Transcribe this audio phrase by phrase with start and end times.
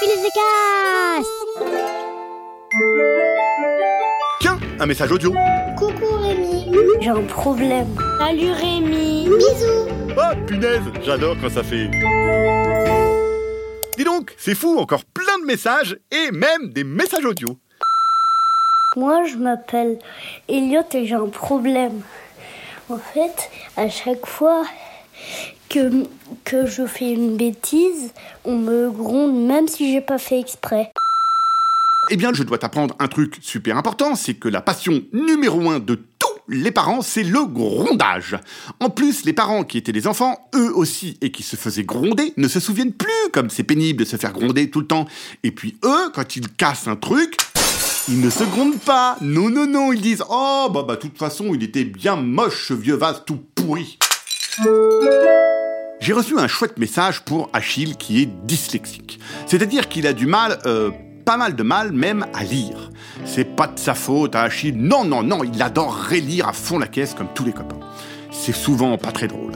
[0.00, 0.12] Billy
[4.40, 5.32] Tiens, un message audio.
[5.78, 6.66] Coucou Rémi.
[7.00, 7.96] J'ai un problème.
[8.18, 9.24] Salut Rémi.
[9.24, 9.88] Bisous.
[10.10, 11.90] Oh punaise, j'adore quand ça fait.
[13.96, 17.56] Dis donc, c'est fou, encore plein de messages et même des messages audio.
[18.96, 19.98] Moi, je m'appelle
[20.48, 22.02] Elliot et j'ai un problème.
[22.90, 24.64] En fait, à chaque fois
[25.68, 26.04] que,
[26.44, 28.12] que je fais une bêtise,
[28.44, 30.92] on me gronde même si j'ai pas fait exprès.
[32.10, 35.80] Eh bien, je dois t'apprendre un truc super important, c'est que la passion numéro un
[35.80, 38.36] de tous les parents, c'est le grondage.
[38.78, 42.32] En plus, les parents qui étaient des enfants, eux aussi, et qui se faisaient gronder,
[42.36, 45.06] ne se souviennent plus comme c'est pénible de se faire gronder tout le temps.
[45.42, 47.36] Et puis eux, quand ils cassent un truc,
[48.08, 49.16] ils ne se grondent pas.
[49.20, 52.68] Non, non, non, ils disent Oh, bah, bah, de toute façon, il était bien moche,
[52.68, 53.98] ce vieux vase tout pourri.
[56.00, 59.20] J'ai reçu un chouette message pour Achille qui est dyslexique.
[59.46, 60.90] C'est-à-dire qu'il a du mal, euh,
[61.26, 62.90] pas mal de mal même à lire.
[63.26, 64.74] C'est pas de sa faute à Achille.
[64.74, 67.80] Non, non, non, il adorerait lire à fond la caisse comme tous les copains.
[68.30, 69.52] C'est souvent pas très drôle.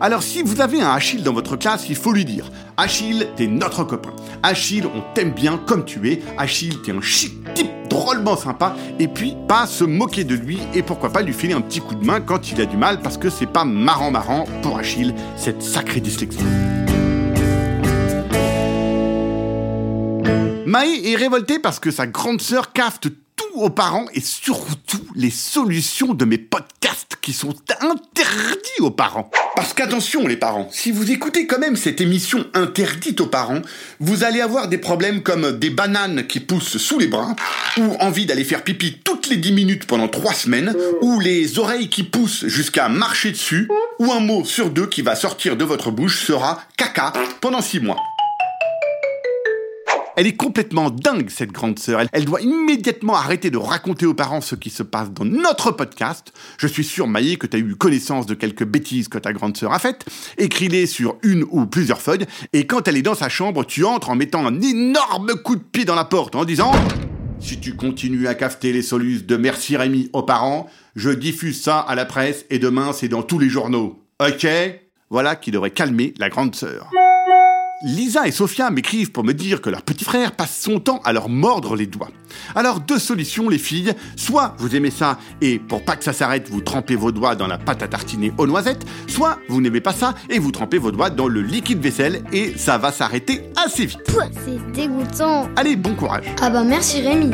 [0.00, 3.46] Alors si vous avez un Achille dans votre classe, il faut lui dire Achille, t'es
[3.46, 4.14] notre copain.
[4.42, 6.22] Achille, on t'aime bien comme tu es.
[6.38, 8.74] Achille, t'es un chic type drôlement sympa.
[8.98, 11.94] Et puis, pas se moquer de lui et pourquoi pas lui filer un petit coup
[11.94, 15.14] de main quand il a du mal parce que c'est pas marrant marrant pour Achille,
[15.36, 16.38] cette sacrée dyslexie.
[20.66, 23.08] Maë est révoltée parce que sa grande sœur cafte
[23.54, 29.30] aux parents et surtout les solutions de mes podcasts qui sont interdits aux parents.
[29.56, 33.62] Parce qu'attention les parents, si vous écoutez quand même cette émission interdite aux parents,
[34.00, 37.34] vous allez avoir des problèmes comme des bananes qui poussent sous les bras,
[37.78, 41.88] ou envie d'aller faire pipi toutes les 10 minutes pendant 3 semaines, ou les oreilles
[41.88, 45.90] qui poussent jusqu'à marcher dessus, ou un mot sur deux qui va sortir de votre
[45.90, 47.98] bouche sera caca pendant 6 mois.
[50.16, 52.00] Elle est complètement dingue, cette grande sœur.
[52.12, 56.32] Elle, doit immédiatement arrêter de raconter aux parents ce qui se passe dans notre podcast.
[56.56, 59.56] Je suis sûr, Maïe, que tu as eu connaissance de quelques bêtises que ta grande
[59.56, 60.04] sœur a faites.
[60.38, 62.26] Écris-les sur une ou plusieurs feuilles.
[62.52, 65.62] Et quand elle est dans sa chambre, tu entres en mettant un énorme coup de
[65.62, 66.72] pied dans la porte en disant
[67.40, 71.78] si tu continues à cafeter les solus de Merci Rémi aux parents, je diffuse ça
[71.78, 74.02] à la presse et demain c'est dans tous les journaux.
[74.20, 74.46] Ok?
[75.10, 76.88] Voilà qui devrait calmer la grande sœur.
[77.82, 81.12] Lisa et Sophia m'écrivent pour me dire que leur petit frère passe son temps à
[81.12, 82.10] leur mordre les doigts.
[82.54, 86.48] Alors deux solutions les filles, soit vous aimez ça et pour pas que ça s'arrête
[86.48, 89.92] vous trempez vos doigts dans la pâte à tartiner aux noisettes, soit vous n'aimez pas
[89.92, 93.86] ça et vous trempez vos doigts dans le liquide vaisselle et ça va s'arrêter assez
[93.86, 94.02] vite.
[94.04, 95.48] Pouah, C'est dégoûtant.
[95.56, 97.32] Allez, bon courage Ah bah merci Rémi.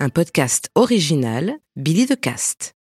[0.00, 2.74] Un podcast original Billy de Cast.